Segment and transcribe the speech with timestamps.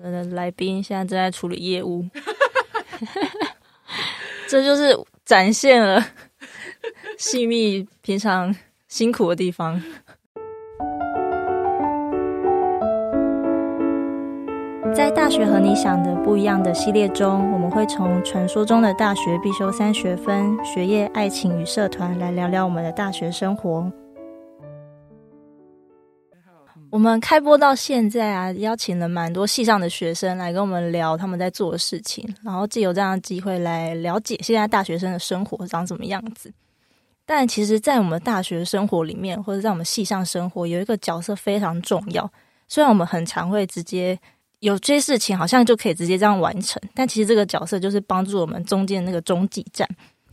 [0.00, 2.04] 们的来宾现在正在处理业务，
[4.48, 6.04] 这就是展现了
[7.18, 8.54] 细密平常
[8.88, 9.80] 辛苦的地方。
[14.92, 23.90] 在大学和你想的不一样的系列中，我们会从传说中的大学必修三学分——学业、爱情与社团，来聊聊我们的大学生活。
[26.90, 36.52] 我们开播到现在啊，邀请了蛮多系上的学生来跟我们聊他们在做的事情，然后借由这样的机会来了解现在大学生的生活长什么样子。
[37.24, 42.28] 但其实，在我们大学生活里面，或者在我们系上生活，有一个角色非常重要。
[42.66, 44.18] 虽然我们很常会直接
[44.58, 49.88] 有些事情，好像就可以直接这样完成，但其实这个角色就是帮助我们中间那个中继站，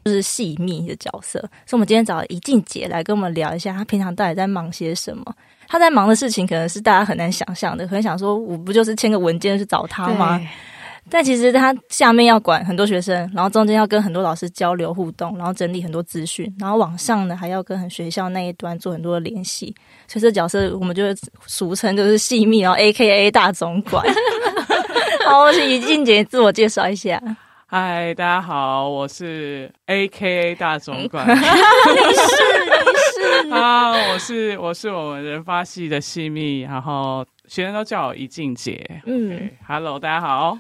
[0.06, 1.40] 就是细密的角色。
[1.68, 5.24] 所以，我们今天找了宜静姐来跟我们聊一下，她平常到底在忙些什么。
[5.68, 10.40] 他在忙的事情可能是大家很难想象的，很想说，我不就是签个文件去找他吗？
[11.10, 19.74] 但其实他下面要管很多学生，然后中间要跟很多老师交流互动，然后整理很多资讯，然后往上呢还要跟很学校那一端做很多的联系。
[20.06, 21.04] 所以这角色我们就
[21.46, 24.06] 俗称就是细密，然后 AKA 大总管。
[25.26, 27.22] 好，我是于静姐自我介绍一下。
[27.66, 31.26] 嗨，大家好，我是 AKA 大总管。
[31.32, 32.77] 你是
[33.52, 39.02] 啊，我是我是我们人发系的细密，然后学生都叫我怡静姐。
[39.06, 40.58] 嗯，Hello，大家好。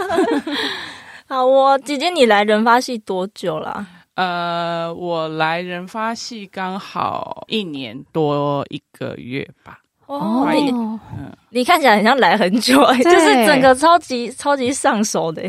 [1.28, 3.86] 好，我姐姐，你来人发系多久了？
[4.14, 9.80] 呃，我来人发系刚好一年多一个月吧。
[10.06, 10.98] 哦，你嗯，
[11.50, 15.42] 你看起来很像来很久，就是整个超级超级上手的。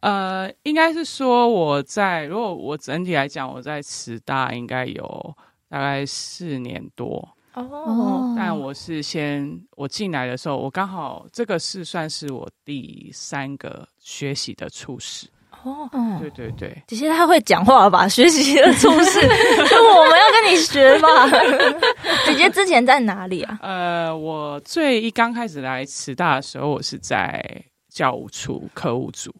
[0.00, 5.34] 呃，应该是说我在，如果我整体来讲，我在慈大应该有
[5.68, 8.34] 大概四年多哦。
[8.36, 15.26] 但我是先我进来的时候，我刚好这个是算是我第三个学习的初始
[15.62, 15.88] 哦。
[16.20, 18.06] 对对对，姐姐她会讲话吧？
[18.06, 19.20] 学习的初始，
[19.68, 21.28] 就我们要跟你学吧。
[22.24, 23.58] 姐姐之前在哪里啊？
[23.62, 29.34] 呃，我最一刚开始来慈大的时候，我是在教务处科务组。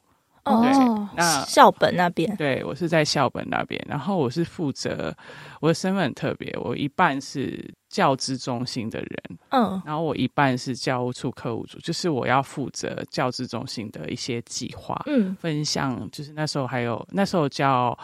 [0.47, 5.13] 哦，那校本那边，对，我是在校本那边，然后我是负责，
[5.61, 17.99] 我的身份很特别，我一半是教资中心的人，嗯，然后我一半是教务处客务组，就是我要负责教资中心的一些计划，嗯，分享，就是那时候还有那时候叫，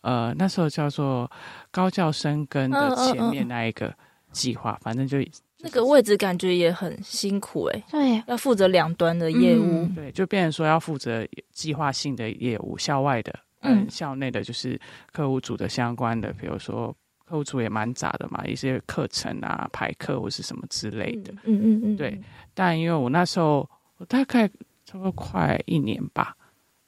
[0.00, 1.30] 呃，那时候叫做
[1.70, 3.94] 高教生跟的前面那一个
[4.32, 5.18] 计划，嗯嗯嗯，反正就。
[5.64, 14.78] 那个位置感觉也很辛苦哎、欸，对，要负责两端的业务，嗯、对，就变成说要负责计划性的业务，校外的，嗯，校内的就是
[15.10, 22.20] 客户组的相关的，比如说客户组也蛮杂的嘛，一些课程啊、排课或是什么之类的，嗯嗯嗯，对。
[22.52, 23.66] 但因为我那时候
[23.96, 24.46] 我大概
[24.84, 26.36] 差不多快一年吧，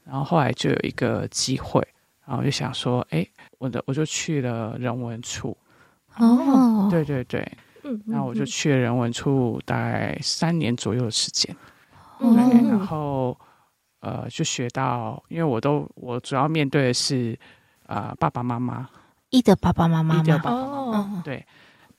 [0.05, 1.81] 然后后来就有一个机会，
[2.27, 5.57] 然后我就想说，哎、欸，我的我就去了人文处，
[6.19, 7.51] 哦，对对对。
[8.05, 11.55] 那我就去了人文处，大概三年左右的时间。
[12.19, 13.37] 对，然后
[14.01, 17.39] 呃，就学到，因为我都我主要面对的是
[17.87, 18.89] 啊、呃、爸爸妈妈，
[19.31, 21.23] 一的爸爸妈妈，一的爸爸妈妈。
[21.23, 21.45] 对，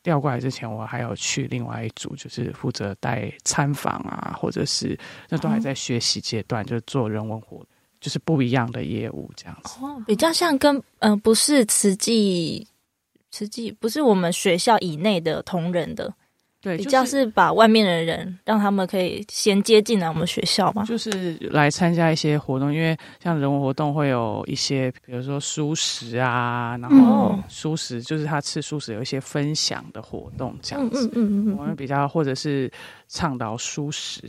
[0.02, 4.98] 调过来之前，我还有去另外一组，就是负责带参访啊，或者是
[5.30, 7.64] 那都还在学习阶段，就做人文活，
[8.00, 9.78] 就是不一样的业务这样子。
[9.84, 12.68] 哦，比较像跟嗯、呃，不是慈济。
[13.38, 16.12] 实际不是我们学校以内的同仁的，
[16.60, 32.72] 对，比较是把外面的人让他们可以先接进来我们学校嘛，就是来参加一些活动，因为像人文活动会有一些，比如说素食啊，然后素食就是他吃素食有一些分享的活动这样子，嗯嗯嗯，我们比较或者是
[33.08, 34.24] 倡导素食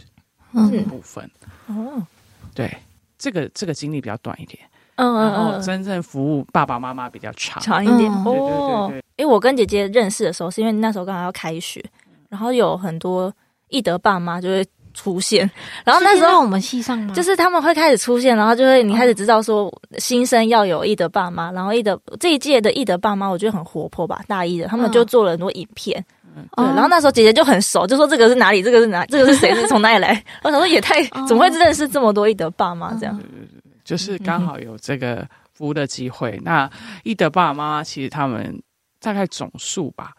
[0.71, 1.31] 这个部分，
[1.69, 2.07] 哦，
[2.55, 2.71] 对，
[3.17, 4.61] 这个这个经历比较短一点。
[4.99, 7.63] 嗯，然后真正服务爸爸妈妈比较长。
[7.63, 8.13] 长一点。
[8.25, 8.93] 哦。
[9.17, 11.85] 因为我跟姐姐认识的时候，是因为那时候刚好要开学，
[12.29, 13.33] 然后有很多
[13.69, 14.65] 易德爸妈就会
[14.95, 15.49] 出现，
[15.85, 17.13] 然后那时候我们系上吗？
[17.15, 26.05] 就是他们会开始出现，然后就会你开始知道说新生要有易德爸妈，然后易德这一届的易德爸妈我觉得很活泼吧，大一的他们就做了很多影片，
[26.57, 30.21] 对，然后那时候姐姐就很熟，就说这个是哪里，这个是哪，这个是谁，是从哪里来？
[30.43, 33.21] 我想说也太怎么会认识这么多易德爸妈这样。
[33.89, 36.33] 就是刚好有这个服务的机会。
[36.33, 36.71] 嗯、那
[37.05, 38.63] 一德爸爸妈妈其实他们
[39.01, 40.13] 大概总数吧，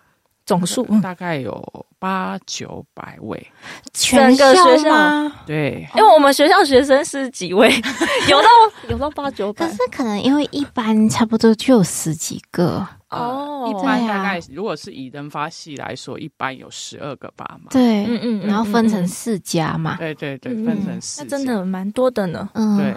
[0.43, 3.51] 总数大概有八九百位，
[3.93, 5.31] 全个学校吗？
[5.45, 7.69] 对，因为我们学校学生是几位，
[8.27, 8.47] 有到
[8.89, 12.87] 有到八九百，可是可能因为一般差不多就有十几个。
[13.09, 22.95] 哦，一般大概如果是以人发系来说，一般有十二个爸妈，对，嗯嗯，然后分成四家嘛，对对对，分成四，那真的蛮多的呢，嗯，对，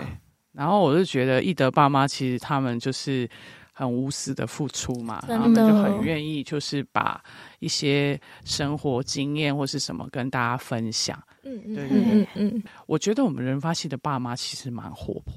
[0.52, 3.28] 然后我就觉得易德爸妈其实他们就是。
[3.74, 7.18] 很无私的付出嘛，然后他们就很愿意，就是把
[7.58, 11.18] 一些生活经验或是什么跟大家分享。
[11.42, 12.62] 嗯嗯，对对对嗯嗯。
[12.86, 15.34] 我觉得我们人发系的爸妈其实蛮活泼。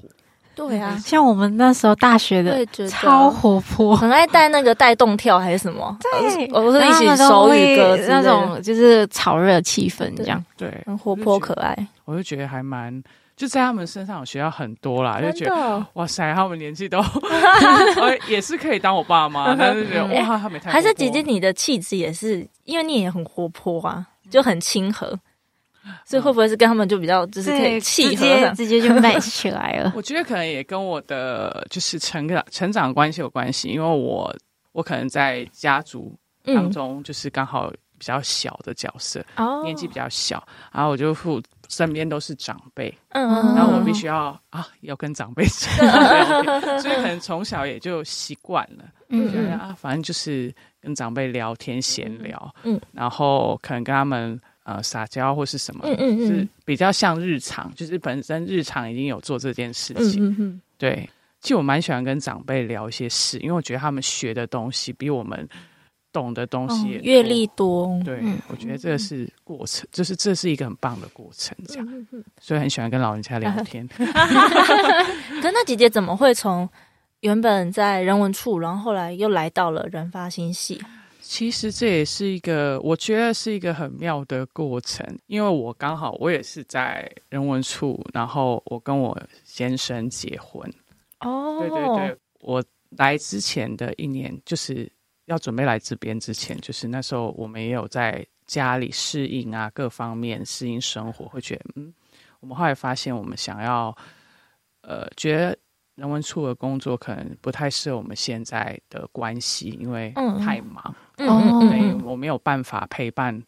[0.54, 5.96] 对啊， 像我们那时候大学的超活泼，很爱带那个带动跳还是什么？
[6.02, 10.44] 对，我是一起手语歌那种，就是炒热气氛这样。
[10.58, 11.74] 对，很活泼可爱。
[12.04, 13.02] 我就觉得还蛮。
[13.36, 17.04] 就在他们身上，我学到很多啦，就觉得哇塞，他们年纪都
[18.28, 25.08] 也是可以当我爸妈， 但是觉得哇，他们太还是姐姐，你的气质也是，因为你也很活泼啊，就很亲和，
[26.06, 28.24] 所以会不会是跟他们就比较就是可以契合，
[28.56, 29.92] 直接就 match 起来了？
[29.94, 34.34] 我觉得可能也跟我的就是成长成长关系有关系，因为我
[34.72, 39.22] 我可能在家族当中就是刚好比较小的角色，
[39.62, 40.42] 年纪比较小，
[40.72, 41.38] 然后我就负。
[41.68, 61.08] 身边都是长辈，嗯，然后我必须要啊，要跟长辈聊天， 所以可能从小也就习惯了，嗯，觉得啊，反正就是跟长辈聊天闲聊，嗯，然后可能跟他们呃撒娇或是什么，嗯嗯，是比较像日常，就是本身日常已经有做这件事情，嗯嗯，对，
[61.40, 65.48] 其实我蛮喜欢跟长辈聊一些事，因为我觉得他们学的东西比我们。
[66.16, 72.06] 懂的东西阅历多，对，我觉得这个是过程，就是这是一个很棒的过程，这样，
[72.40, 73.86] 所以很喜欢跟老人家聊天。
[73.92, 76.66] 可那姐姐怎么会从
[77.20, 80.80] 原本在人文处，然后后来又来到了人发新系？
[81.20, 89.14] 其实这也是一个，我觉得是一个很妙的过程，因为我刚好我也是在人文处，然后我跟我
[89.44, 90.72] 先生结婚。
[91.20, 92.64] 哦，对对对，我
[92.96, 94.90] 来之前的一年就是。
[95.26, 101.92] 要准备来这边之前，就是那时候我们也有在家里适应啊，各方面适应生活，会觉得嗯，
[102.40, 103.96] 我们后来发现我们想要，
[104.82, 105.58] 呃，觉得
[105.96, 113.42] 人文处的工作可能不太适合我们现在的关系，因为太忙，嗯嗯，所以我没有办法陪伴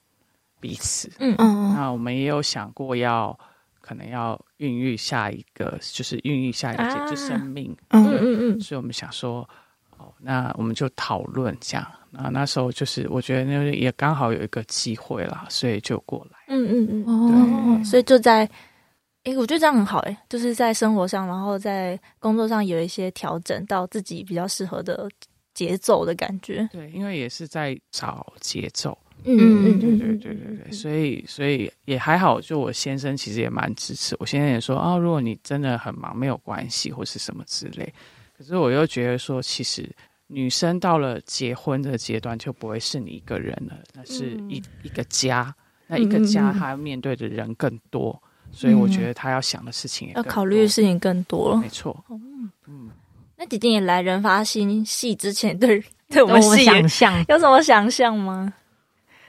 [0.58, 3.38] 彼此，嗯嗯，那我们也有想过要
[3.80, 9.48] 可能要孕育下一个，就是孕育下一个就生命，嗯嗯嗯，所以我们想说。
[9.98, 11.86] 哦，那我们就讨论这样。
[12.10, 16.38] 那那时候就是我觉得那也刚好有一个机会啦，所以就过来。
[16.48, 18.44] 嗯嗯嗯，哦，所以就在，
[19.24, 25.06] 哎、欸，我觉得这样很好，哎，就是在生活上，然后在工作上有一些调整，到自己比较适合的
[25.52, 26.66] 节奏的感觉。
[26.72, 28.96] 对，因为也是在找节奏。
[29.24, 34.16] 嗯嗯嗯，对对对对对，所以所以也还好，就我先生其实也蛮支持。
[34.20, 37.92] 我先生也说啊，如果你真的很忙，没有关系，或是什么之类。
[38.38, 39.90] 可是我又觉得说，其实
[40.28, 45.52] 女生到了结婚的阶段就不会是你一个人了，那是一一个家，
[45.88, 51.56] 那一个家她要面对的人更多，所以我觉得她要想的事情也要考虑的事情更多。
[51.56, 52.04] 没错，
[52.68, 52.90] 嗯，
[53.36, 58.54] 那姐姐也来人发新戏之前， 对对我们系想象有什么想象吗？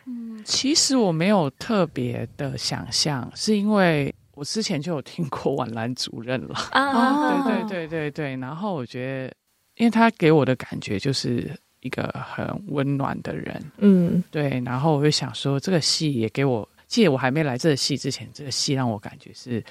[0.05, 4.13] 嗯，其实我没有特别的想象，是因为。
[4.39, 9.35] 我之前就有听过婉兰主任了啊，对对对对对，然后我觉得，
[9.75, 19.61] 因为他给我的感觉就是一个很温暖的人，嗯，对，然后我就想说，这个戏也给我，记得我还没来这个戏之前，这个戏让我感觉是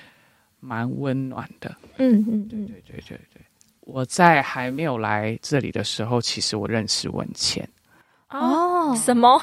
[0.61, 3.43] 蛮温暖的，嗯嗯，对对对对对，
[3.81, 7.67] 我在还没有来这里的时候，其实我认识文倩，
[8.29, 9.43] 哦，什么？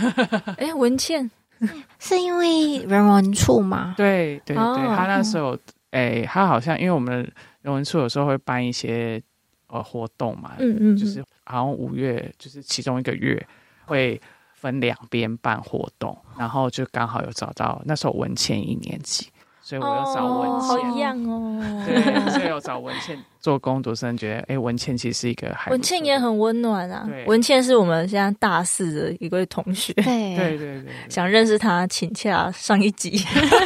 [0.56, 1.30] 哎，文倩。
[1.98, 3.94] 是因为人文处吗？
[3.96, 5.56] 对对对，他那时候，
[5.90, 7.18] 哎，他好像因为我们
[7.62, 9.22] 人文处有时候会办一些
[9.68, 13.40] 呃活动嘛，嗯嗯，就是好像五月就是其中一个月
[13.86, 14.20] 会
[14.54, 19.28] 分两边办活动，然后就刚好有找到那时候文倩一年级。
[19.72, 21.84] 所以我要找文倩，好一样哦。
[21.86, 27.08] 对，所以我找文倩做工读生，觉得哎，文倩其实是一个还，文倩也很温暖啊。
[27.26, 33.18] 文倩是我们现在大四的一位同学，对对对对，想认识他，请洽上一集。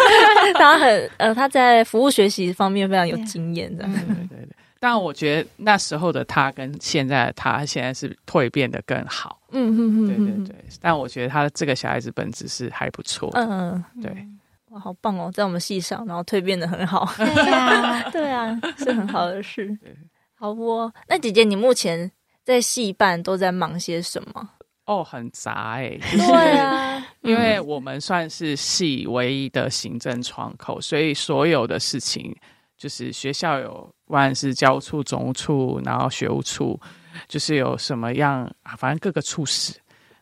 [0.55, 3.85] 他很呃，他在服务学习方面非常有经验的。
[3.85, 4.49] 对对对，
[4.79, 9.41] 但我觉得那时候的他跟现在的他，现在是蜕变的更好。
[9.51, 10.65] 嗯嗯嗯，对对对。
[10.81, 13.29] 但我觉得他这个小孩子本质是还不错。
[13.35, 14.27] 嗯嗯，对。
[14.79, 17.09] 好棒哦，在我们系上，然后蜕变的很好。
[17.17, 19.77] 对啊， 对啊，是很好的事。
[20.35, 22.11] 好哦，那姐姐，你目前
[22.45, 24.51] 在系办都在忙些什么？
[24.85, 32.33] 哦，很杂哎、欸， 对啊，因为我们算是系唯一的行政窗口，所以所有的事情
[32.77, 33.73] 就是学校有，
[34.05, 36.79] 不管是教务处、总务处，然后学务处，
[37.27, 39.75] 就是有什么样啊，反正各个处室，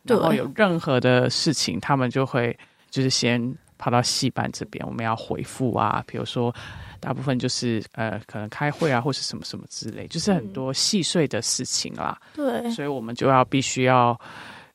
[0.05, 2.59] 然后有任何的事情，他们就会
[2.89, 6.55] 就是先跑到戏班这边，我们要回复啊，比如说。
[7.01, 12.19] 大部分就是呃，可能开会啊，或是什么什么之类，就是很多细碎的事情啦。
[12.33, 14.19] 对，所以我们就要必须要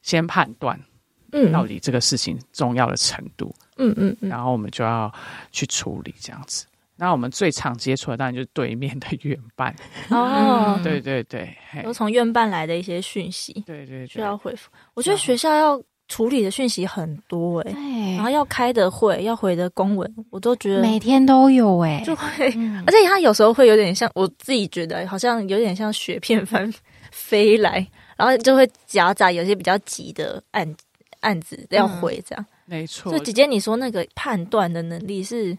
[0.03, 0.79] 先判断，
[1.31, 5.11] 嗯，到底这个事情重要的程度，嗯嗯，嗯然后我们就要
[5.51, 6.67] 去处理这样子。
[6.95, 9.75] 那我们最常接触的当然就是对面的院办
[10.11, 11.51] 哦，对对对，
[11.81, 14.69] 都从院办来的一些讯息，对对，需要回复。
[14.93, 15.81] 我觉得学校要。
[16.09, 26.73] 处理的讯息很多哎、欸，对，然后要开的会，要回的公文，我都觉得每天都有哎、欸，就会，嗯、 而且他有时候会有点像，我自己觉得好像有点像雪片般
[27.11, 27.87] 飞来，
[28.17, 30.75] 然后就会夹杂有些比较急的案
[31.19, 33.11] 案子要回这样，嗯、没错。
[33.11, 35.55] 所以姐姐，你说那个判断的能力是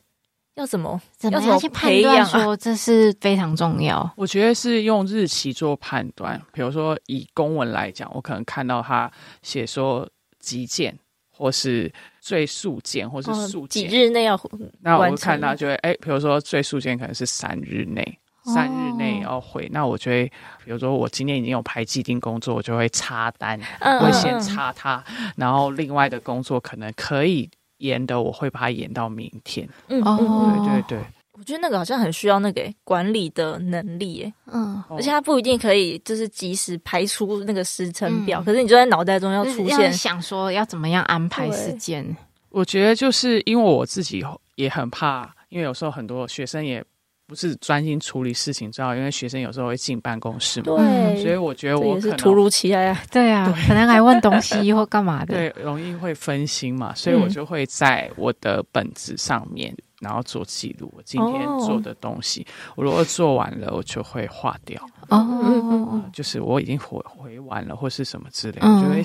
[0.56, 2.26] 要怎么怎么样去判断？
[2.26, 4.10] 说这是非常重要。
[4.16, 9.08] 我觉得是用日期做判断，比如说以公文来讲，我可能看到他
[9.42, 10.04] 写说。
[10.40, 10.98] 急件，
[11.30, 14.50] 或是最速件，或是速件，几日内要回。
[14.80, 19.68] 那我看到就会，哎，比如说最速件可能是三日内，哦、三日内要回。
[19.72, 20.26] 那我就会，
[20.64, 23.60] 比如说我今天已经有排既定工作，我就会插单，
[24.00, 25.04] 会先插它。
[25.08, 29.68] 嗯、然后另外的工作可能可以延的，我会把它延到明天。
[29.88, 30.98] 嗯，对对对。
[31.40, 42.04] 我觉得那个好像很需要那个管理的能力，哎嗯，而且他不一定可以就是及时排出那个时程表，嗯、可是你就在脑袋中要出现想说要怎么样安排时间。
[42.50, 44.22] 我觉得就是因为我自己
[44.56, 46.84] 也很怕，因为有时候很多学生也
[47.26, 48.94] 不是专心处理事情，知道？
[48.94, 53.66] 因为学生有时候会进办公室嘛，对，所以我觉得我可能是突如其来啊，对啊，对。
[53.66, 59.74] 可能还问东西或干嘛的， 对，容易会分心嘛，所以我就会在我的本子上面。
[60.00, 64.84] 然后做记录，我今天做的东西，哦、我如果做完了，我就会划掉。
[65.08, 69.02] 哦，就是我已经回回完了，或是什么之类，就会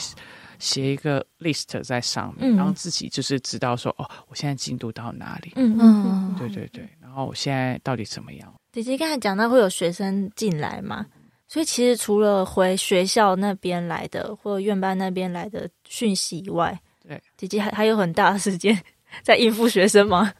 [0.57, 5.51] 写一个 list 在上面，然后、自己就是知道说，哦，我现在进度到哪里？
[5.55, 6.87] 嗯嗯，对对对。
[7.01, 8.53] 然后我现在到底怎么样？
[8.71, 11.05] 姐姐刚才讲到会有学生进来嘛，
[11.47, 18.77] 所以其实除了回学校那边来的，或者院办那边来的讯息以外，对，姐姐还还有很大的时间
[19.23, 20.31] 在应付学生吗？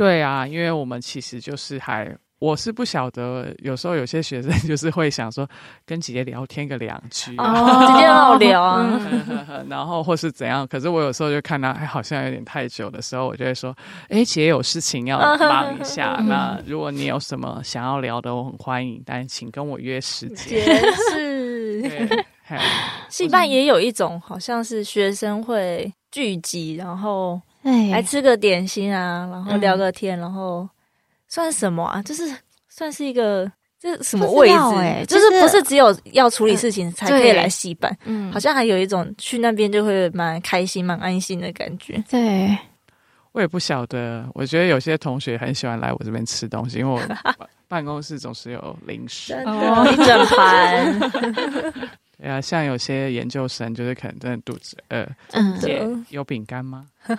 [0.00, 5.46] 对啊，因为我们其实就是还，我是不晓得，有时候有些学生 就是会想说
[5.84, 8.98] 跟姐姐聊天个两句，哦，直接好聊啊，
[9.68, 10.66] 然后或是怎样。
[10.66, 13.76] 可是我有时候就看他，哎，好像有点太久的时候，我就会说，
[14.08, 16.18] 哎，姐有事情要忙一下。
[16.26, 20.66] 那如果你有什么想要聊的，我很欢迎，但请跟我约时间。
[20.66, 22.24] 也是，
[23.10, 27.38] 系办也有一种，好像是学生会聚集，然后。
[27.62, 30.68] 哎，来吃个点心啊，然后聊个天，嗯、然后
[31.28, 32.02] 算什么啊？
[32.02, 32.24] 就是
[32.68, 34.74] 算是一个这什么位置？
[34.76, 37.94] 哎，就是不是只有要处理事情才可以来戏班？
[38.04, 42.02] 嗯，好像还有一种去那边就会蛮开心、蛮安心的感觉。
[42.08, 42.56] 对，
[43.32, 44.26] 我也不晓得。
[44.34, 47.00] 我觉得有些同学很喜欢来我这边吃东西，因为我
[47.68, 51.90] 办公室总是有零食，哦，一整盘。
[52.20, 56.86] 对啊，像有些研究生就是可能真的肚子饿，嗯，姐有饼干吗？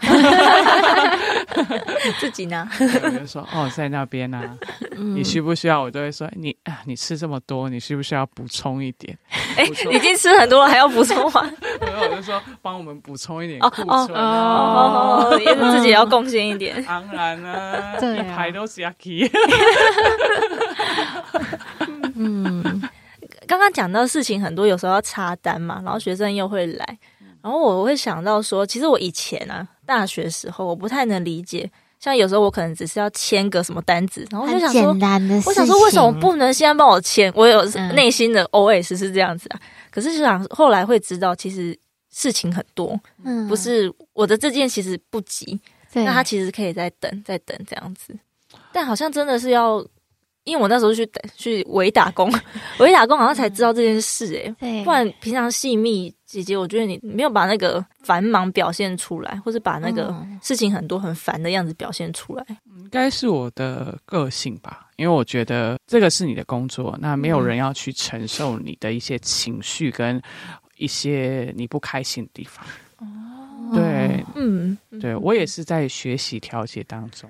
[2.19, 2.69] 自己呢？
[3.03, 4.55] 我就说哦，在那边呢、啊。
[4.95, 5.81] 嗯、你需不需要？
[5.81, 9.17] 我就会说你啊，你吃这么多，你需不需要补充一点？
[9.57, 11.51] 哎，已经吃很多了，还要补充吗？
[11.81, 16.83] 然后我就说帮我们补充一点库存哦，也是自己要贡献一点。
[16.83, 19.27] 当然了，对啊、一排都是 Yaki。
[22.15, 22.60] 嗯。
[23.51, 26.97] 刚刚讲到事情很多，有时候要插单嘛，然后学生又会来，
[27.41, 34.95] 然后我会想到说，其实我以前啊，大学时候我不太能理解，像有时候我可能只是要签个什么单子，然后我就想说，
[35.45, 37.29] 我想说为什么不能先帮我签？
[37.35, 37.61] 我有
[37.93, 41.77] 内心的 OS 是这样子啊，嗯、可是就想后来会知道，其实
[42.09, 45.59] 事情很多，嗯，不是我的这件其实不急，
[45.91, 48.17] 那他其实可以再等，再等这样子，
[48.71, 49.85] 但好像真的是要。
[50.43, 52.31] 因为我那时候去去伪打工，
[52.79, 62.45] 伪打工好像才知道这件事诶、欸，对，不然平常细密姐姐，我觉得你没有把那个繁忙表现出来，或是把那个事情很多很烦的样子表现出来，
[62.77, 64.87] 应该是我的个性吧。
[64.95, 70.21] 因为我觉得这个是你的工作，那没有人要去承受你的一些情绪跟
[70.77, 72.65] 一些你不开心的地方。
[73.73, 77.29] 对，嗯，对我也是在学习调节当中。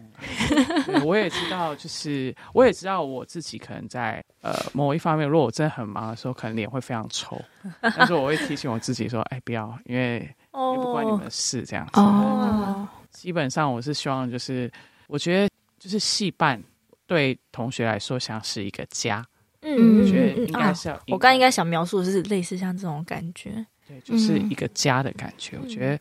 [1.05, 7.39] 我也知道，就是我也知道我自己可能在呃某一方面，如果我真的很忙的时候，可能脸会非常臭，
[7.81, 12.00] 但是我会提醒我自己说，哎，不要，因为也不关你们的事，这样子。
[12.00, 14.71] 哦，基本上我是希望，就是
[15.07, 16.62] 我觉得就是戏班
[17.05, 19.25] 对同学来说像是一个家。
[19.63, 21.01] 嗯，我觉得应该是要、啊。
[21.10, 25.55] 我刚刚应该想描述的是类似像这种感觉，对，就是一个家的感觉。
[25.57, 26.00] 嗯、我觉得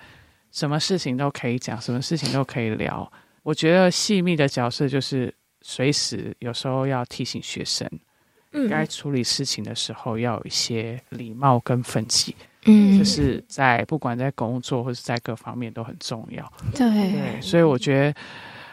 [0.50, 3.10] 什么事情都可以讲，什么事情都可以聊。
[3.42, 7.88] 我觉得细密的角色就是随时有时候要提醒学生，
[8.52, 16.52] 嗯，该处理事情的时候要有一些礼貌跟分歧，嗯，就是在不管在工作或者在各方面都很重要。
[16.74, 18.20] 对，对，所以我觉得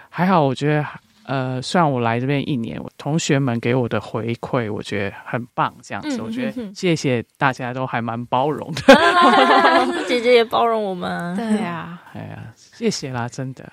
[0.10, 0.86] 还好，我觉得。
[1.27, 5.75] 呃，虽然我来这边一年，我同学们给我的回馈，我觉得很棒。
[5.84, 8.81] 这样子，嗯、我觉得谢谢大家都还蛮包容的。
[10.07, 13.69] 姐姐也包容我们，对呀，哎呀，谢谢啦，真的。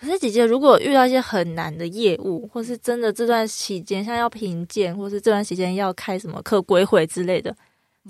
[0.00, 7.54] 可是姐姐，如果遇到一些很难的业务，或是真的这段期间像要评鉴，或是这段时间要开什么课规会之类的，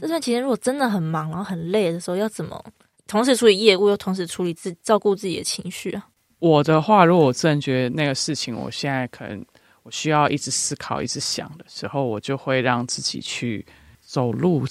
[0.01, 2.65] 这段期间如果真的很忙，然后很累的时候，要怎么
[3.09, 6.07] 同时处理业务，又同时处理自照顾自己的情绪啊？
[6.41, 9.45] 我的话，如果我真的觉得那个事情，我现在可能
[9.83, 13.65] 我需要一直思考、一直想的时候，我就会让自己去
[14.01, 14.65] 走路，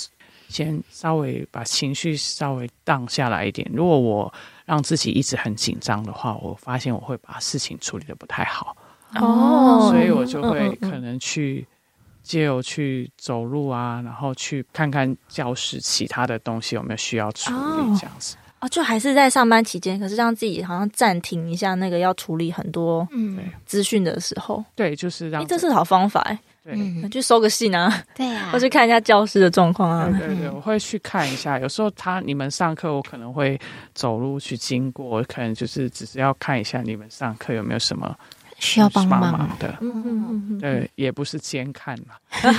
[0.47, 3.69] 先稍微把情绪稍微荡下来一点。
[3.71, 4.33] 如果我
[4.65, 8.75] 让自己一直很紧张的话，我发现我会把事情处理的不太好。
[9.15, 11.67] 哦，所以我就会可能去
[12.23, 18.35] 借由去走路啊，然后去看看教室其他的东西有没有需要处理，这样子。
[18.59, 23.39] 啊，就还是在上班期间，可是让自己好像暂停一下那个要处理很多嗯。
[23.65, 31.57] 资讯的时候，对，就是让、欸、这是好方法哎，对，去收个信啊， 对啊，或去看一下教室的状况啊，对对对，我会去看一下。
[31.59, 33.59] 有时候他你们上课，我可能会
[33.93, 38.13] 走路去经过，我可能就是只是要看一下你们上课有没有什么
[38.57, 42.15] 需要帮忙的，嗯嗯嗯，对，也不是监看嘛。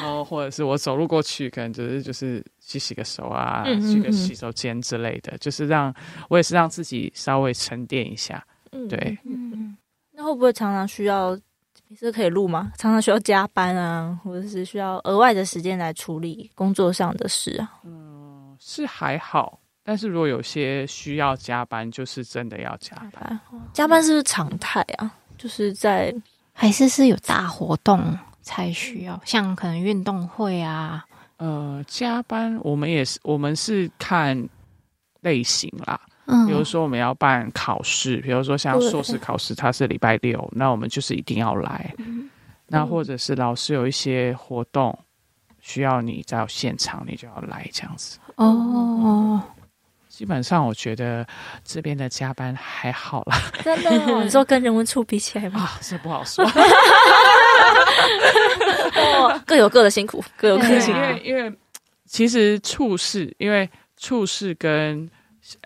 [0.00, 5.94] 然后或者是我走路过去，可能就是就是去洗个手啊，嗯嗯嗯去个洗手间之类的，就是让
[6.28, 8.44] 我也是让自己稍微沉淀一下。
[8.72, 9.18] 嗯，对。
[9.24, 9.76] 嗯，
[10.12, 11.38] 那会不会常常需要？
[11.86, 12.72] 平时可以录吗？
[12.78, 17.74] 常常需要加班啊，或者是需要额外的时间来处理工作上的事啊？
[17.84, 23.38] 嗯，是还好，但是如果有些需要加班，就是真的要加班。
[23.74, 25.14] 加班是不是常态啊？
[25.36, 26.12] 就是在
[26.52, 28.18] 还是是有大活动？
[28.44, 31.04] 才需要像可能运动会啊，
[31.38, 34.48] 呃，加班我们也是，我们是看
[35.22, 36.00] 类型啦。
[36.26, 41.92] 嗯，比如说我们要办考试，比如说像硕士考试，它是礼拜六，那我们就是一定要来。
[41.98, 42.30] 嗯，
[42.68, 44.96] 那或者是老师有一些活动
[45.60, 48.18] 需要你在现场，你就要来这样子。
[48.36, 49.42] 哦。
[50.14, 51.26] 基本上我觉得
[51.64, 54.22] 这边的加班还好啦，真的、哦？
[54.22, 55.62] 你说跟人文处比起来吗？
[55.62, 56.48] 啊，这不好说。
[59.44, 61.00] 各有各的辛苦，各有各的辛苦。
[61.00, 61.52] 因为因为
[62.06, 65.10] 其实处事，因为处事跟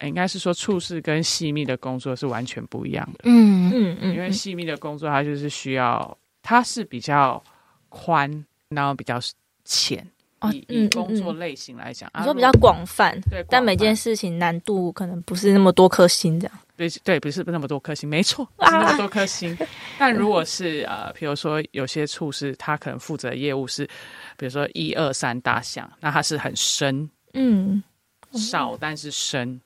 [0.01, 3.21] 应该是说处事跟细密的工作是完全不一样的。
[3.25, 7.43] 嗯嗯嗯，因为细密的工作它就是需要，它是比较
[7.91, 9.21] 宽，然后比较
[9.67, 10.07] 浅。
[10.53, 16.59] 以以工作类型来讲，你说比较广泛，对，但每件事情难度可能不是那么多颗星这样。
[16.77, 19.59] 对对，不是那么多颗星，没错， 不是那么多颗星。
[19.99, 23.85] 但如果是呃，比如说有些处事，他可能负责业务是，
[24.37, 27.83] 比如说一二三大项，那它是很深，嗯，
[28.33, 29.61] 少但是深。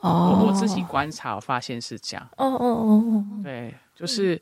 [0.00, 2.26] 哦，我我自己观察，我发现是这样。
[2.36, 4.40] 哦哦哦，对，就是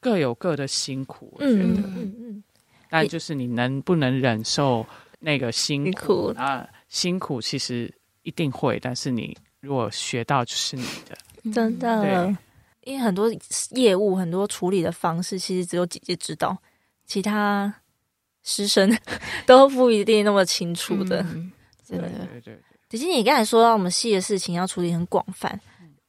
[0.00, 2.42] 各有各的辛苦，我觉得，嗯嗯，
[2.88, 4.86] 但就是你能不能忍受？
[5.18, 12.36] 那个辛苦啊，辛苦其实一定会，但是你如果学到就是你的，真的。
[12.84, 13.30] 因为很多
[13.72, 16.56] 业务、很多处理的方式，其实只有姐姐知道，
[17.04, 17.74] 其他
[18.44, 18.96] 师生
[19.44, 21.20] 都不一定那么清楚的。
[21.34, 21.52] 嗯、
[21.84, 22.58] 真的，对对对。
[22.88, 25.60] 姐姐，你刚才说到我们系的事情要处理很广泛，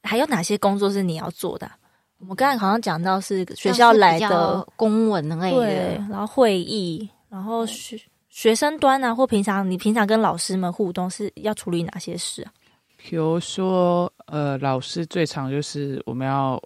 [0.04, 1.70] 还有哪些工作是你要做的？
[2.16, 8.00] 我们刚才好像讲到是学校来的公文类的，对，然后会议，然后学。
[8.30, 12.52] 学生端啊，或平常你平常跟老师们互动是要处理哪些事啊？
[12.96, 16.62] 比如说，呃，老师最常就是我们要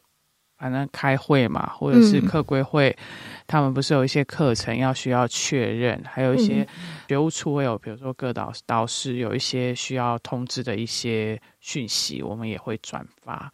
[0.59, 3.05] 反正开会嘛，或者是课规会，嗯、
[3.46, 6.66] 他们不是有一些课程要需要确认，还有一些
[7.09, 13.50] 学务处会有，比如说各导导师有一些需要通知的一些讯息，我们也会转发。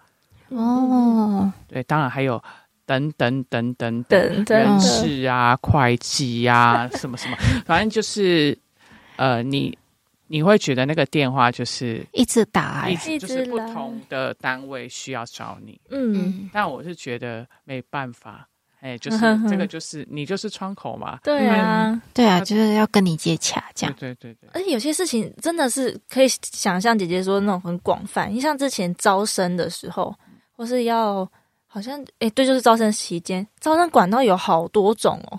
[0.48, 2.42] 哦，对，当然还有。
[2.90, 8.58] 等等等等等，人事啊，会计呀，什么什么，反正就是，
[9.14, 9.78] 呃，你
[10.26, 18.48] 你会觉得那个电话就是一直打，一直就是不同的单位需要找你，嗯，但我是觉得没办法，
[18.80, 21.20] 哎， 就是这个，就是你就是窗口嘛。
[21.22, 23.94] 对啊，对啊，就是要跟你接洽这样。
[24.00, 24.50] 对对对。
[24.52, 28.28] 而且有些事情真的是可以想象姐姐说的那种很广泛。
[28.28, 30.12] 你像之前招生的时候，
[30.56, 31.30] 或是要
[31.72, 35.38] 好像哎，对，就是招生期间，招生管道有好多种哦。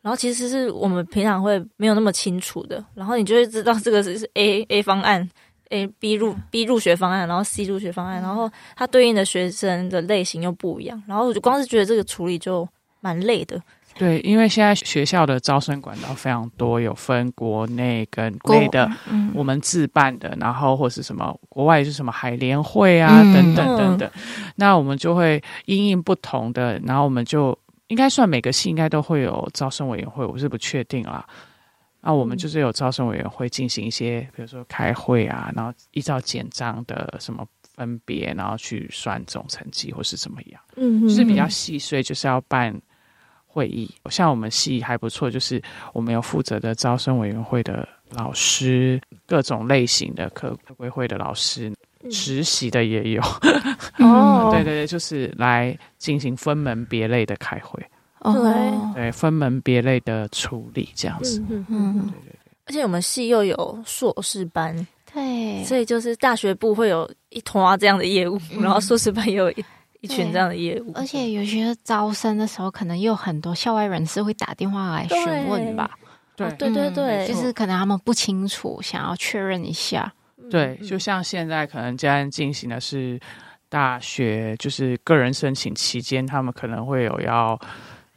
[0.00, 5.28] 然后其实是我们平常会没有那么清楚的，然后你就会知道这个是是 A A 方案
[5.70, 11.02] ，A B 入 B 入学方案，然后 C 入学方案，然后它对应的学生的类型又不一样。
[11.08, 12.68] 然后我就光是觉得这个处理就。
[13.04, 13.60] 蛮累的，
[13.98, 18.88] 对，因为现在学校的招生管道非常多，有分国内跟国内的，
[19.34, 24.10] 我们自办的，嗯、然后或是什么国外是什么海联会啊，嗯、等等等等。
[24.54, 31.26] 那我们就会因应不同的，然后我们就应该算每个系应该都会有招生委员会，我是不确定啦。
[32.00, 37.44] 那我们就是有招生委员会进行一些，比如说开会啊，然后依照简章的什么。
[37.74, 42.70] 分别，然后去算总成绩或是怎么样，嗯，就是比较细碎，就是要办
[43.52, 43.90] 会议。
[44.10, 45.62] 像我们系还不错，就是
[45.92, 51.70] 我们有负责的招生委员会的老师，各种类型的科规会的老师，
[52.10, 53.22] 实习的也有。
[53.98, 57.78] 哦， 对对对，就是来进行分门别类的开会。
[58.22, 61.42] 对对，分门别类的处理这样子。
[61.50, 62.50] 嗯嗯，对对对。
[62.66, 64.74] 而且我们系又有硕士班。
[65.12, 69.64] 对，所以就是大学部会有一团这样的业务，嗯、然后硕士班也有一
[70.02, 75.90] 一群这样的业务，而且有些招生的时候，可能又有很多校外人士会打电话来询问吧。
[76.34, 80.12] 对，对对对，就是可能他们不清楚，想要确认一下。
[80.50, 83.18] 对，就像现在可能将进行的是
[83.68, 87.56] 大学，就是个人申请期间，他们可能会有要，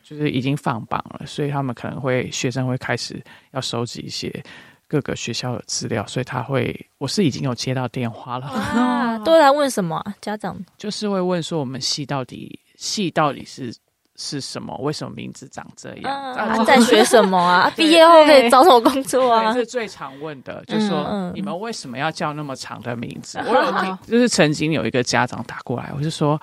[0.02, 4.44] 就是已经放榜了，所以他们可能会学生会开始要收集一些。
[4.88, 8.46] 各个学校的资料，所以他会，我是已经有接到电话了。
[8.48, 10.16] 啊， 都来问什么啊？
[10.22, 13.76] 家长就是会问说，我们系到底系到底是
[14.16, 14.78] 是什么？
[14.78, 16.14] 为什么名字长这样？
[16.36, 17.70] 啊，在学什么啊？
[17.76, 19.52] 毕业后可以找什么工作啊？
[19.54, 23.40] 是最常问的，就是说你们为什么要叫那么长的名字？
[23.40, 26.40] 我有听，就是曾经有一个家长打过来，我就说，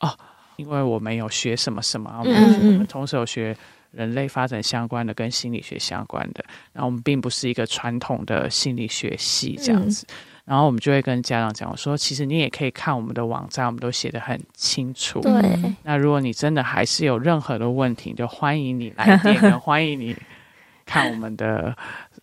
[0.00, 0.10] 哦，
[0.56, 3.56] 因为我们有学什么什么，我们同时有学。
[3.92, 10.14] 人类发展相关的跟心理学相关的，然后我们并不是一个传统的心理学系这样子，嗯、
[10.46, 15.20] 然后我们就会跟家长讲，我说其实你也可以看我们的网站，我们都写得很清楚。
[15.20, 20.16] 对，那如果你真的还是有任何的问题，就欢迎你来电， 欢迎你
[20.86, 21.76] 看我们的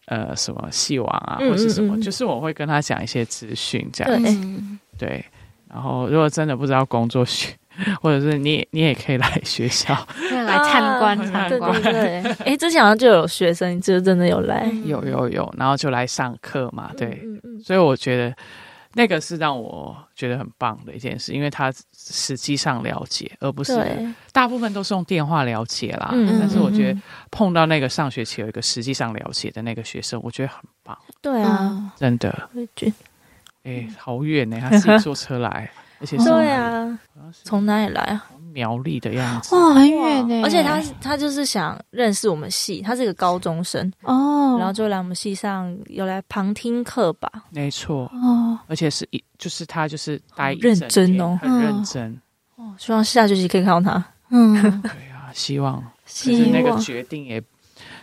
[0.06, 4.38] 呃什么系网啊，或是什么，嗯嗯就是我会跟他讲一些资讯这样子。
[4.98, 5.26] 对，对，
[5.70, 7.54] 然后如果真的不知道工作学。
[8.02, 9.94] 或者是你，你也可以来学校
[10.46, 11.82] 来参观参观。
[11.82, 16.92] 对，哎， 之前好像就有学生，就真的有来，有有有，然后就来上课嘛。
[16.98, 17.22] 对，
[17.64, 18.36] 所以我觉得
[18.94, 26.10] 那个是让我觉得很棒的一件事，因为他实际上了解，而不是大部分都是用电话了解啦。
[26.12, 27.00] 但是我觉得
[27.32, 30.98] 碰到那个上学期有一个实际上了解的那个学生，我觉得很棒。
[31.22, 32.50] 对啊，真的。
[33.64, 35.70] 哎，好远呢，他自己坐车来。
[36.00, 37.00] 而且是对啊，
[37.44, 38.26] 从哪里来啊？
[38.52, 40.42] 苗栗的样子哇，很远呢。
[40.44, 47.32] 而且他他就是想认识我们系，他是个高中生哦，然后就来我们系上有来旁听课吧？
[47.52, 52.20] 没错哦，而且是一就是他就是待认真哦，很认真
[52.56, 52.74] 哦。
[52.80, 54.04] 希望下学期可以看到他。
[54.30, 55.84] 嗯，对啊，希望。
[56.06, 57.42] 其实那个决定也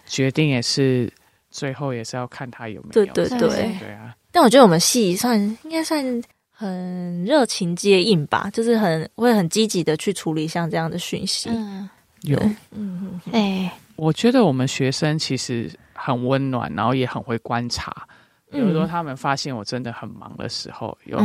[0.06, 1.12] 决定也是
[1.50, 2.92] 最后也是要看他有没有。
[2.92, 3.38] 对对对
[3.80, 4.14] 对啊！
[4.30, 6.22] 但我觉得我们系算应该算。
[6.58, 11.50] 很热情接应吧，就是很会很积极的去处理像这样的讯息。
[11.52, 11.86] 嗯，
[12.22, 12.40] 有，
[12.70, 17.94] 嗯，哎，我觉得我们学生其实很温暖，然后也很会观察。
[18.50, 21.18] 比如说，他们发现我真的很忙的时候，有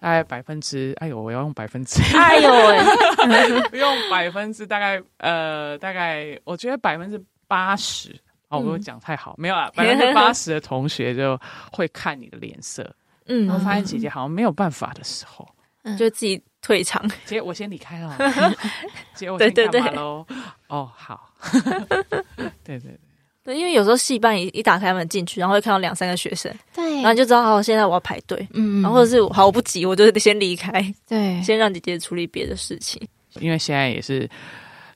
[0.00, 8.12] 大概百分之，哎呦，我要用百分之， 哎呦喂，用百分之大概呃大概，我觉得百分之八十
[8.48, 12.84] 哦，我讲太好，没有啊，百分之八十的同学就会看你的脸色。
[13.26, 15.48] 嗯，然后发现姐姐好像没有办法的时候，
[15.82, 17.02] 嗯、就自己退场。
[17.24, 18.16] 姐，我先离开了。
[19.14, 20.26] 姐，我先干嘛喽？
[20.28, 21.30] 对对对哦，好。
[22.64, 23.00] 对对对
[23.44, 28.46] 对，因为有时候戏班一一打开门进去，然后会看到两三个学生，对，然后就知道哦，现在我要排队。
[28.52, 33.06] 嗯，然后或者是好，我不急，我就得先离开，对，先让姐姐处理别的事情。
[33.40, 34.28] 因为现在也是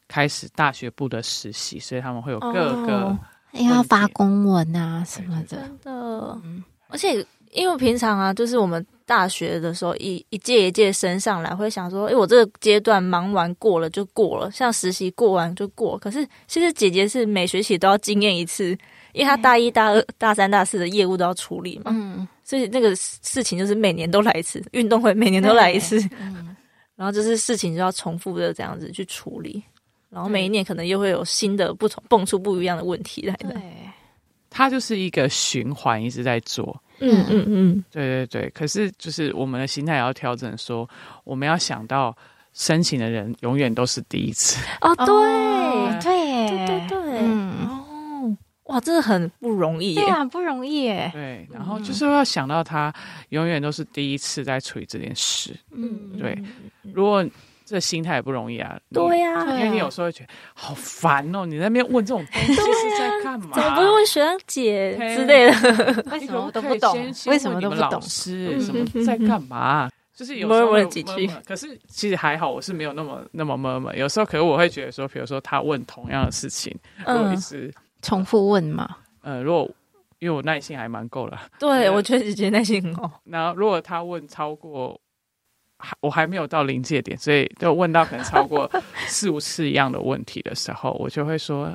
[0.06, 3.18] 开始大学部的实习，所以他们会有各个、哦、
[3.52, 7.24] 要发公文啊什么的，真的，嗯、而且。
[7.52, 15.96] 因为平常啊，就是我们大学的时候，一一届一届升上来，会想说，哎，我这个阶段忙完过了就过了，像实习过完就过。
[15.98, 18.70] 可是其实姐姐是每学期都要经验一次，
[19.12, 26.56] 因为她大一、大二、大三、大四的业务都要处理嘛，嗯，所以那个事情就是每年都来一次，运动会每年都来一次，嗯，
[26.96, 29.62] 然后就是事情就要重复的这样子去处理。
[30.10, 33.50] 然后每一年可能又会有新的不同蹦出不一样的问题来的。
[33.50, 33.62] 对，
[34.58, 36.82] 它就是一个循环一直在做。
[36.98, 38.50] 嗯嗯嗯，对对对。
[38.50, 40.90] 可是就是我们的心态也要调整说，说
[41.22, 42.12] 我们要想到
[42.52, 44.60] 申请的人永远都是第一次。
[44.80, 51.08] 哦，对对对对对，嗯哦，哇，真的很不容易耶，对啊，不容易耶。
[51.12, 52.92] 对，然后就是要想到他
[53.28, 55.54] 永远都是第一次在处理这件事。
[55.70, 56.36] 嗯，对，
[56.92, 57.24] 如果。
[57.68, 58.80] 这心态也不容易啊！
[58.94, 63.50] 对呀，因为你有时候会觉得好烦哦，你在那边问这种东西是在干嘛？
[63.52, 66.04] 怎么不是问学长姐之类的？
[66.10, 66.96] 为什么都不懂？
[67.26, 67.90] 为什么都不懂？
[67.90, 69.90] 老师什么在干嘛？
[70.14, 71.30] 就是有时候问几句。
[71.46, 73.98] 可是其实还好，我是没有那么那么闷闷。
[73.98, 76.74] 有时候可是我会觉得说，比如说他问同样的事情，
[77.06, 78.96] 如果一直重复问嘛。
[79.20, 79.68] 呃，如果
[80.20, 83.10] 因为我耐心还蛮够了，对我确实觉得耐心很够。
[83.24, 84.98] 然后如果他问超过。
[86.00, 88.70] 我还没有到临界点，所以就问到可能超过
[89.06, 91.66] 四五次一样的问题的时候，我就会说：“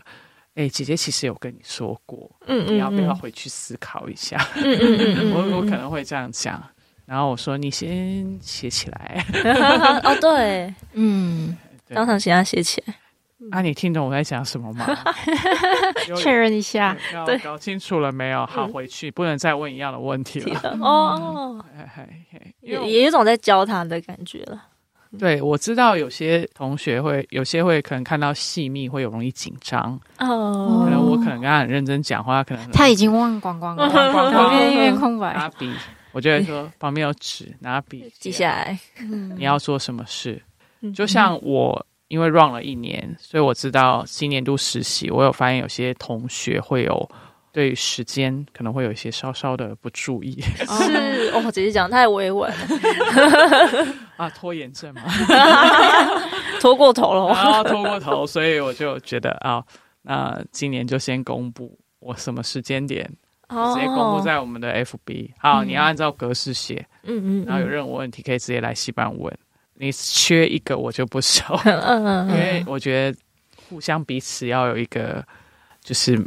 [0.56, 6.62] 哎、欸，姐姐其实有跟你说过，嗯，嗯，你要不要回去思考一下？”嗯嗯嗯我我可能会这样讲，
[7.06, 9.26] 然后我说：“你先写起来。
[10.04, 11.58] ”哦，对，嗯，
[11.90, 12.96] 当场写下写起来。
[13.52, 14.86] 啊，你听懂我在讲什么吗？
[16.18, 18.46] 确认一下，对，搞清楚了没有？
[18.46, 20.78] 好，回去不能再问一样的问题了。
[20.82, 21.64] 哦，
[22.62, 24.64] 也也有一种在教他的感觉了。
[25.20, 30.00] 对，我知道有些同学会，有些会可能看到细密会有容易紧张。
[30.18, 35.34] 哦，可能我可能跟他很认真讲话，可能他已经忘光光了， 旁边一片空白。
[35.34, 35.72] 拿笔，
[36.14, 38.80] 我就会说旁边有纸，拿笔记下来。
[39.38, 40.42] 你要做什么事？
[40.96, 41.86] 就像我。
[42.08, 47.10] 因为 run 了一年，所以我知道新年度实习，我有发现有些同学会有
[47.52, 50.40] 对时间可能会有一些稍稍的不注意。
[50.42, 52.68] 是哦，姐姐讲太委婉了
[54.18, 55.02] 啊，拖延症嘛，
[56.62, 59.64] 拖过头了，啊，拖过头，所以我就觉得啊，
[60.04, 63.04] 那今年就先公布我什么时间点，
[63.50, 65.32] 直接公布在我们的 FB。
[65.40, 69.36] 好，你要按照格式写，嗯嗯，然后有任何问题可以直接来戏班问。
[69.84, 71.44] 你缺一个我就不收，
[72.30, 73.20] 因为我觉得
[73.68, 75.26] 互相彼此要有一个
[75.82, 76.26] 就是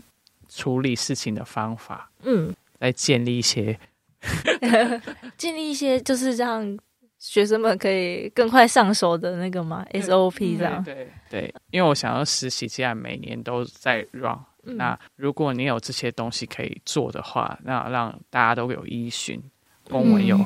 [0.49, 3.79] 处理事情的方法，嗯，来建立一些
[5.38, 6.79] 建立一些就是让
[7.19, 19.42] 学生们可以更快上手的那个嘛 SOP 这样，对对，因为我想要实习，既然每年都在 run，那如果你有这些东西可以做的话，那让大家都有依循，
[19.88, 20.38] 公文有。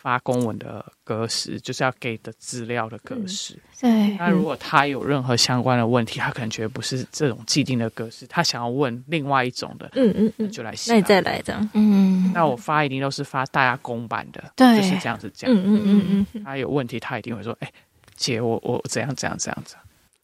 [0.00, 3.58] 发公文的格式就是要给的资料的格式。
[3.80, 4.16] 对。
[4.16, 10.92] 那如果他有任何相关的问题，他可能觉得不是这种既定的格式，他想要问另外一种的，嗯嗯嗯，就来写。
[10.92, 11.68] 那你再来这样。
[11.74, 12.30] 嗯。
[12.32, 15.50] 那我发一定都是发大家公版的，对，就是这样子讲。
[15.50, 16.44] 嗯嗯嗯嗯。
[16.44, 17.70] 他有问题，他一定会说：“哎，
[18.14, 19.74] 姐，我我怎样怎样怎样子。”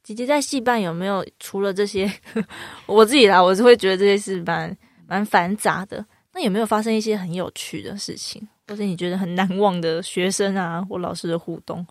[0.05, 2.09] 姐姐在戏班有没有除了这些？
[2.87, 6.05] 我自己啦，我是会觉得这些是蛮蛮繁杂的。
[6.35, 8.47] 那有没有发生一些很有趣的事情？
[8.67, 11.87] 或者你觉得很难忘的学生啊，或老师的互动？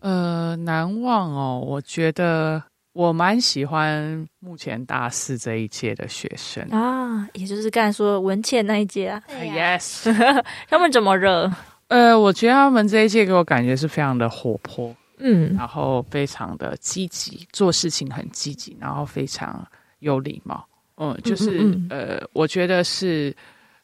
[0.00, 9.22] 呃，难忘哦，我觉得我蛮喜欢目前大四这一届的学生啊，也就是刚才说文倩那一届啊。
[9.28, 10.12] Yes，
[10.68, 11.50] 他们怎么热？
[11.88, 19.66] 呃，我觉得他们这一届给我感觉是非常的活泼，嗯，然后非常的积极，做事情很积极，然后非常
[19.98, 20.64] 有礼貌。
[20.96, 23.34] 嗯，就是嗯嗯嗯呃，我觉得是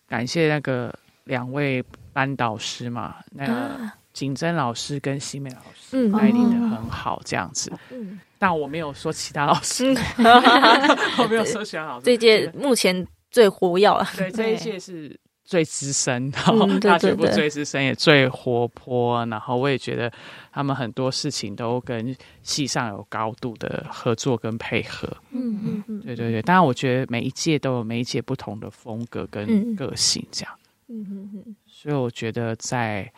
[0.08, 0.92] 感谢那个
[1.24, 1.84] 两位。
[2.16, 3.78] 班导师嘛，那个
[4.14, 7.70] 景珍老师跟西美老师带领的很好，这样子。
[7.90, 9.94] 嗯，但我没有说其他老师，
[11.20, 12.04] 我没有说其他老师。
[12.08, 15.14] 这一届目前最活跃了，对，这一届是
[15.46, 19.24] 最资深，然后大学部最资深也最活泼。
[19.26, 20.12] 然后我也觉得
[20.52, 25.08] 他们很多事情都跟系上有高度的合作跟配合。
[25.30, 26.42] 嗯嗯嗯，对对对。
[26.42, 30.52] 当然，我觉得每一届都有每一届不同的风格跟个性，这样。
[30.88, 31.56] 嗯嗯嗯。
[31.66, 33.12] 所以我觉得在，在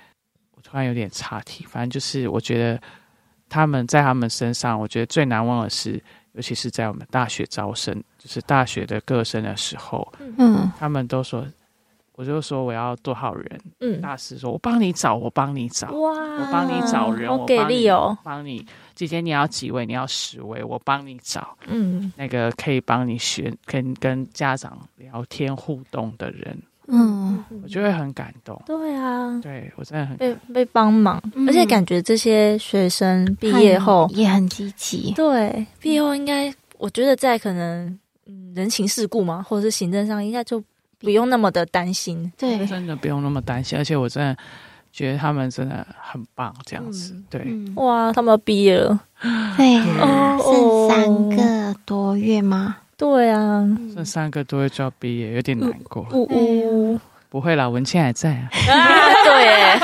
[0.55, 2.81] 我突然有点岔题，反正就是我觉得
[3.49, 11.47] 他们在他们身上，我觉得最难忘的是，尤其是在我们大学招生，就是大学的各生的时候，嗯，他们都说，
[12.19, 19.87] 我就说我要多少人，嗯，大师说我帮你找，我帮你找，哇，我帮你找人，好给力哦，帮你，姐姐你要几位？
[19.87, 26.61] 你要十位，我帮你找，嗯，那个可以帮你选，跟跟家长聊天互动的人。
[26.89, 28.61] 嗯，我就会很感动。
[28.67, 35.13] 对啊，对我真的很被被帮忙，嗯、而且感觉这些学生毕业后也很积极。
[35.13, 37.87] 对，毕业后应该，我觉得在可能
[38.27, 40.61] 嗯人情世故嘛，或者是行政上，应该就
[41.01, 42.33] 不用那么的担心。
[42.37, 43.79] 对，真的不用那么担心。
[43.79, 44.37] 而且我真的
[44.93, 47.15] 觉得他们真的很棒，这样子。
[47.15, 48.99] 嗯、对，哇，他们毕业了。
[49.57, 52.77] 对啊，剩三三个多月吗？
[52.97, 56.07] 对啊，剩三个多月就要毕业，有点难过。
[56.13, 58.49] 呜呜，不会啦，文倩还在啊。
[59.25, 59.81] 对，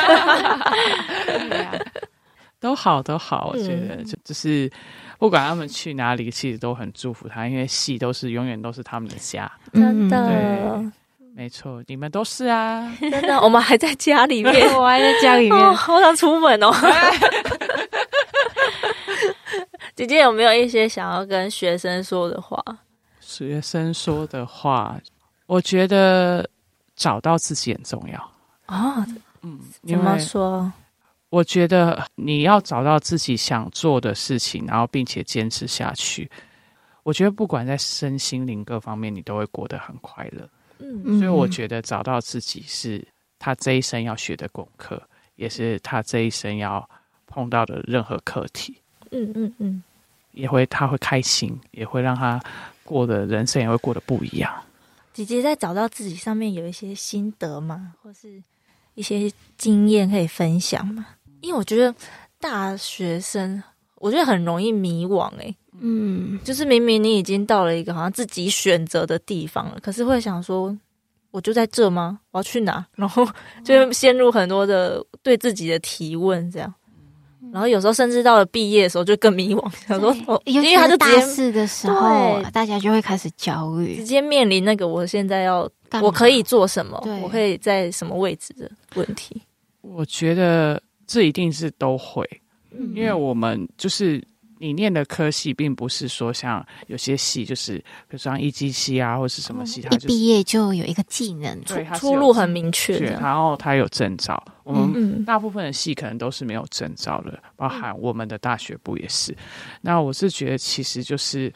[2.59, 4.71] 都好都好，我觉得就就是
[5.19, 9.51] 不管他们去哪里，其实都很祝福他，因为戏都是永远都是他们的家。
[9.73, 10.91] 真的，对，
[11.37, 16.73] 没错，你们都是啊， 真的，我们还在家里面， 我还在家里面，好想出门哦。
[19.97, 22.63] 姐姐有没有一些想要跟学生说的话？
[23.21, 24.97] 学生说的话，
[25.47, 26.49] 我觉得
[26.97, 28.31] 找到自己很重要
[28.67, 29.05] 啊。
[29.43, 30.73] 嗯，怎么说？
[31.31, 36.31] 我觉得你要找到自己想做的事情，然后并且坚持下去。
[37.03, 40.49] 我觉得不管在身心灵各方面，你都会过得很快乐。
[41.05, 43.07] 嗯，所以我觉得找到自己是
[43.39, 45.03] 他这一生要学的功课，
[45.37, 46.89] 也是他这一生要
[47.27, 48.77] 碰到的任何课题。
[49.11, 49.83] 嗯嗯嗯，
[50.33, 52.41] 也会他会开心，也会让他。
[52.87, 54.63] 过的人生也会过得不一样。
[55.15, 57.95] 姐姐在找到自己上面有一些心得吗？
[58.03, 58.43] 或是
[58.95, 61.07] 一些经验可以分享吗？
[61.41, 61.95] 因为我觉得
[62.39, 63.63] 大学生，
[63.95, 65.35] 我觉得很容易迷惘。
[65.39, 70.77] 诶，嗯，就是明明你已经到了一个好像自己选择的地方了，可是会想说，
[71.33, 72.21] 我就在这吗？
[72.31, 72.87] 我要去哪？
[72.95, 73.27] 然后
[73.65, 76.73] 就会陷入很多的对自己的提问，这样。
[77.53, 85.69] 然后有时候甚至到了毕业的时候就更迷惘，想说，因为他就大四的时候，大家就会开始焦虑，直接面临那个我现在要
[86.01, 89.43] 我可以做什么，我可以在什么位置的问题。
[89.83, 92.29] 我觉得这一定是都会，
[92.95, 94.23] 因为我们就是。
[94.59, 102.99] 你念的科系并不是说像有些系，就是比如说像一机系啊，或是什么系，它、就是、一毕业就有一个技能，对，出路很明确。
[102.99, 109.37] 然后他有证照，我们大部分的系可能都是没有证照的，包含我们的大学部也是。
[109.81, 111.53] 那我是觉得，其实就是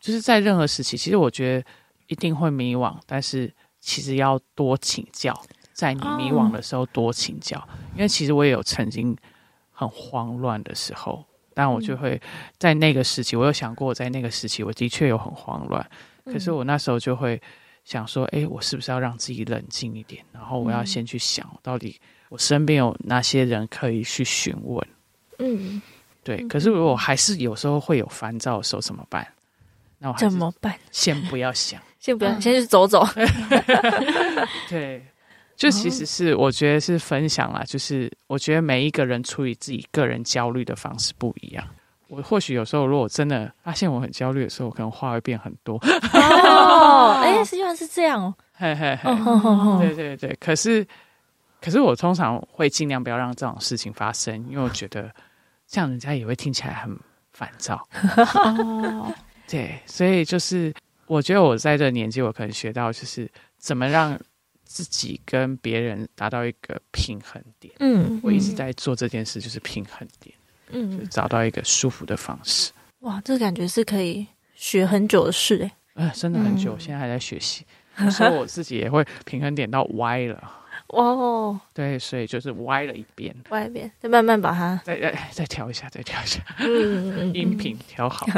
[0.00, 1.66] 就是在任何时期，其实我觉得
[2.08, 5.34] 一定会迷惘，但是其实要多请教，
[5.72, 9.16] 在你迷惘的时候多请教，因为其实我也有曾经
[9.70, 11.24] 很慌乱的时候。
[11.54, 12.20] 但我就会
[12.58, 15.84] 在那个时期，我有想过，在那个时期，我的确有很慌乱。
[16.24, 17.40] 可是我那时候就会
[17.84, 20.24] 想说，哎，我是不是要让自己冷静一点？
[20.32, 24.86] 然后我要先去想，到底我身边有哪些人可以去询问。
[25.38, 25.82] 嗯，
[26.22, 26.46] 对。
[26.48, 29.26] 可是如果我还是有时候会有烦躁的时候，怎么办？
[29.98, 30.74] 那我怎么办？
[30.90, 33.06] 先不要想，先不要，先去走走。
[34.68, 35.04] 对。
[35.56, 41.64] 就其实是我觉得是分享啦，就是我觉得每一个人处理自己个人焦虑的方式不一样。
[42.08, 45.76] 我或许有时候如果真的发现我很焦虑的时候，我可能话会变很多。
[46.12, 48.34] 哦， 哎，实际上是这样哦。
[48.52, 49.10] 嘿嘿嘿，
[49.78, 50.36] 对对对。
[50.40, 50.86] 可是，
[51.60, 55.10] 可是我通常会尽量不要让这种事情发生，因为我觉得
[55.66, 56.94] 这样人家也会听起来很
[57.32, 57.86] 烦躁。
[58.44, 59.10] 哦，
[59.48, 60.74] 对，所以就是
[61.06, 64.18] 我觉得我在这个年纪，我可能学到就是怎么让。
[64.72, 70.34] 自己跟别人达到一个平衡点，嗯，我一直在做这件事，就是平衡点，
[70.70, 72.72] 嗯，就找到一个舒服的方式。
[73.00, 77.66] 哇，这感觉是可以学很久的事诶，呃，真的很久，嗯、现在还在学习，
[78.10, 80.42] 所以我自己也会平衡点到歪了，
[80.88, 88.26] 哇哦，对，所以就是歪了一边，歪一边，再慢慢把它再再再调一下，再调一下，嗯，音频调好。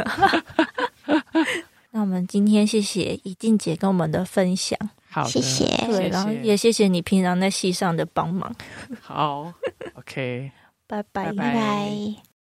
[1.91, 4.77] 那我们今天谢谢怡静姐跟我们的分享。
[5.15, 5.65] 好，谢谢。
[5.87, 8.53] 对，然后也谢谢你平常在戏上的帮忙。
[8.99, 9.53] 好
[9.93, 10.51] ，OK，
[10.87, 12.34] 拜拜，拜拜。